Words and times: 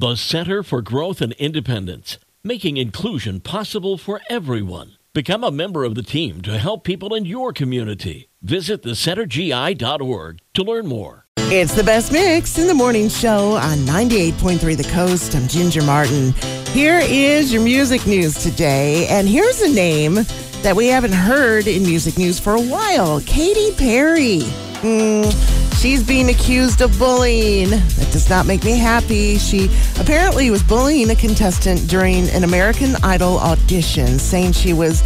The 0.00 0.16
Center 0.16 0.62
for 0.62 0.80
Growth 0.80 1.20
and 1.20 1.34
Independence, 1.34 2.16
making 2.42 2.78
inclusion 2.78 3.38
possible 3.38 3.98
for 3.98 4.22
everyone. 4.30 4.92
Become 5.12 5.44
a 5.44 5.50
member 5.50 5.84
of 5.84 5.94
the 5.94 6.02
team 6.02 6.40
to 6.40 6.56
help 6.56 6.84
people 6.84 7.14
in 7.14 7.26
your 7.26 7.52
community. 7.52 8.30
Visit 8.40 8.82
thecentergi.org 8.82 10.38
to 10.54 10.62
learn 10.62 10.86
more. 10.86 11.26
It's 11.36 11.74
the 11.74 11.84
best 11.84 12.12
mix 12.12 12.56
in 12.56 12.66
the 12.66 12.72
morning 12.72 13.10
show 13.10 13.56
on 13.56 13.76
98.3 13.80 14.74
The 14.74 14.90
Coast. 14.90 15.34
I'm 15.36 15.46
Ginger 15.46 15.82
Martin. 15.82 16.32
Here 16.68 17.00
is 17.04 17.52
your 17.52 17.62
music 17.62 18.06
news 18.06 18.42
today, 18.42 19.06
and 19.08 19.28
here's 19.28 19.60
a 19.60 19.70
name 19.70 20.14
that 20.62 20.74
we 20.74 20.86
haven't 20.86 21.12
heard 21.12 21.66
in 21.66 21.82
music 21.82 22.16
news 22.16 22.40
for 22.40 22.54
a 22.54 22.62
while 22.62 23.20
Katy 23.26 23.72
Perry. 23.72 24.38
Mm, 24.80 25.59
she's 25.80 26.02
being 26.02 26.28
accused 26.28 26.82
of 26.82 26.98
bullying. 26.98 27.70
That 27.70 28.08
does 28.12 28.28
not 28.28 28.44
make 28.44 28.64
me 28.64 28.76
happy. 28.76 29.38
She 29.38 29.70
apparently 29.98 30.50
was 30.50 30.62
bullying 30.62 31.08
a 31.08 31.14
contestant 31.14 31.88
during 31.88 32.28
an 32.30 32.44
American 32.44 32.96
Idol 33.02 33.38
audition, 33.38 34.18
saying 34.18 34.52
she 34.52 34.74
was 34.74 35.02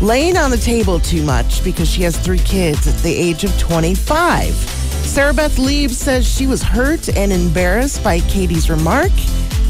laying 0.00 0.38
on 0.38 0.50
the 0.50 0.56
table 0.56 0.98
too 0.98 1.22
much 1.22 1.62
because 1.62 1.90
she 1.90 2.02
has 2.02 2.16
three 2.16 2.38
kids 2.38 2.86
at 2.86 2.96
the 3.02 3.14
age 3.14 3.44
of 3.44 3.58
25. 3.58 4.54
Sarah 4.54 5.34
Beth 5.34 5.58
Liebe 5.58 5.92
says 5.92 6.26
she 6.26 6.46
was 6.46 6.62
hurt 6.62 7.10
and 7.10 7.30
embarrassed 7.30 8.02
by 8.02 8.20
Katy's 8.20 8.70
remark. 8.70 9.12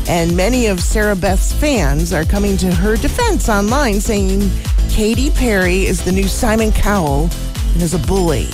And 0.08 0.36
many 0.36 0.66
of 0.66 0.80
Sarah 0.80 1.16
Beth's 1.16 1.52
fans 1.52 2.12
are 2.12 2.24
coming 2.24 2.56
to 2.58 2.72
her 2.72 2.96
defense 2.96 3.48
online, 3.48 4.00
saying 4.00 4.48
Katy 4.88 5.30
Perry 5.30 5.86
is 5.86 6.04
the 6.04 6.12
new 6.12 6.28
Simon 6.28 6.70
Cowell 6.70 7.28
and 7.72 7.82
is 7.82 7.94
a 7.94 7.98
bully. 7.98 8.48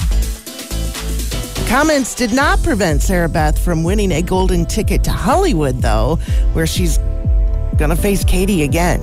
Comments 1.70 2.16
did 2.16 2.33
not 2.33 2.60
prevent 2.65 3.01
Sarah 3.01 3.29
Beth 3.29 3.56
from 3.56 3.84
winning 3.84 4.11
a 4.11 4.23
golden 4.23 4.66
ticket 4.66 5.05
to 5.05 5.12
Hollywood, 5.12 5.77
though, 5.77 6.16
where 6.52 6.66
she's 6.66 6.98
going 7.78 7.91
to 7.91 7.97
face 7.97 8.24
Katy 8.24 8.65
again. 8.65 9.01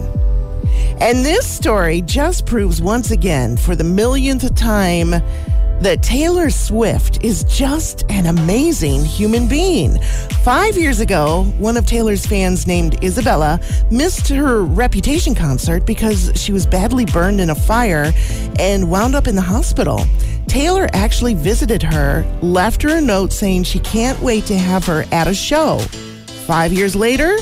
And 1.00 1.26
this 1.26 1.48
story 1.50 2.02
just 2.02 2.46
proves 2.46 2.82
once 2.82 3.12
again, 3.12 3.56
for 3.56 3.74
the 3.74 3.86
millionth 3.86 4.54
time, 4.56 5.12
that 5.80 6.04
Taylor 6.04 6.50
Swift 6.50 7.24
is 7.24 7.46
just 7.46 8.04
an 8.10 8.26
amazing 8.26 9.06
human 9.06 9.48
being. 9.48 9.98
Five 10.44 10.76
years 10.76 11.00
ago, 11.00 11.46
one 11.60 11.78
of 11.78 11.86
Taylor's 11.86 12.26
fans 12.26 12.68
named 12.68 13.02
Isabella 13.02 13.62
missed 13.92 14.28
her 14.28 14.64
reputation 14.66 15.34
concert 15.34 15.86
because 15.86 16.34
she 16.36 16.52
was 16.52 16.66
badly 16.66 17.06
burned 17.06 17.40
in 17.40 17.50
a 17.50 17.56
fire 17.56 18.12
and 18.60 18.92
wound 18.92 19.16
up 19.16 19.26
in 19.26 19.38
the 19.38 19.42
hospital. 19.42 20.06
Taylor 20.48 20.90
actually 20.94 21.34
visited 21.34 21.84
her, 21.84 22.26
left 22.42 22.82
her 22.82 22.98
a 22.98 23.02
note 23.02 23.34
saying 23.34 23.64
she 23.64 23.80
can't 23.80 24.20
wait 24.22 24.46
to 24.46 24.58
have 24.58 24.86
her 24.86 25.06
at 25.12 25.28
a 25.28 25.34
show. 25.34 25.80
Five 26.48 26.72
years 26.74 26.96
later, 26.96 27.38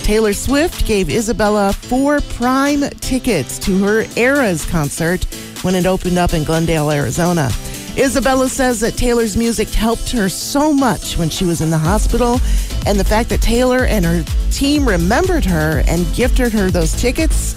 Taylor 0.00 0.32
Swift 0.32 0.86
gave 0.86 1.08
Isabella 1.08 1.72
four 1.72 2.20
prime 2.20 2.88
tickets 3.00 3.58
to 3.60 3.78
her 3.84 4.04
Eras 4.16 4.66
concert 4.66 5.24
when 5.62 5.74
it 5.74 5.86
opened 5.86 6.18
up 6.18 6.34
in 6.34 6.42
Glendale, 6.42 6.90
Arizona. 6.90 7.50
Isabella 7.96 8.48
says 8.48 8.80
that 8.80 8.96
Taylor's 8.96 9.36
music 9.36 9.68
helped 9.68 10.10
her 10.10 10.28
so 10.28 10.72
much 10.72 11.16
when 11.16 11.28
she 11.28 11.44
was 11.44 11.60
in 11.60 11.70
the 11.70 11.78
hospital, 11.78 12.40
and 12.86 12.98
the 12.98 13.04
fact 13.04 13.28
that 13.28 13.40
Taylor 13.40 13.84
and 13.84 14.04
her 14.04 14.24
team 14.50 14.88
remembered 14.88 15.44
her 15.44 15.82
and 15.86 16.12
gifted 16.14 16.52
her 16.52 16.70
those 16.70 16.92
tickets, 16.92 17.56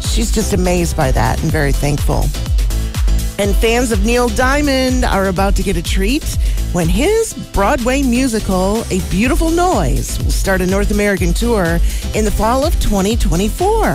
she's 0.00 0.32
just 0.32 0.52
amazed 0.52 0.96
by 0.96 1.10
that 1.12 1.42
and 1.42 1.50
very 1.50 1.72
thankful. 1.72 2.24
And 3.40 3.56
fans 3.56 3.90
of 3.90 4.04
Neil 4.04 4.28
Diamond 4.28 5.02
are 5.02 5.28
about 5.28 5.56
to 5.56 5.62
get 5.62 5.74
a 5.74 5.82
treat 5.82 6.24
when 6.72 6.90
his 6.90 7.32
Broadway 7.54 8.02
musical, 8.02 8.84
A 8.90 9.00
Beautiful 9.08 9.48
Noise, 9.48 10.18
will 10.18 10.30
start 10.30 10.60
a 10.60 10.66
North 10.66 10.90
American 10.90 11.32
tour 11.32 11.78
in 12.14 12.26
the 12.26 12.30
fall 12.30 12.66
of 12.66 12.78
2024. 12.80 13.94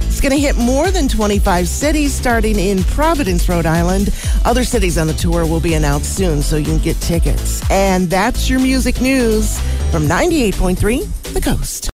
It's 0.00 0.22
going 0.22 0.32
to 0.32 0.38
hit 0.38 0.56
more 0.56 0.90
than 0.90 1.06
25 1.06 1.68
cities 1.68 2.14
starting 2.14 2.58
in 2.58 2.82
Providence, 2.84 3.46
Rhode 3.46 3.66
Island. 3.66 4.08
Other 4.46 4.64
cities 4.64 4.96
on 4.96 5.06
the 5.06 5.12
tour 5.12 5.44
will 5.44 5.60
be 5.60 5.74
announced 5.74 6.16
soon, 6.16 6.40
so 6.40 6.56
you 6.56 6.64
can 6.64 6.78
get 6.78 6.98
tickets. 7.02 7.62
And 7.70 8.08
that's 8.08 8.48
your 8.48 8.58
music 8.58 9.02
news 9.02 9.60
from 9.90 10.04
98.3 10.04 11.34
The 11.34 11.40
Coast. 11.42 11.90